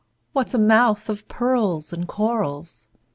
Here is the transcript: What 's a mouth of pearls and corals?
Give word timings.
What 0.33 0.49
's 0.49 0.55
a 0.55 0.57
mouth 0.57 1.09
of 1.09 1.27
pearls 1.27 1.93
and 1.93 2.07
corals? 2.07 2.87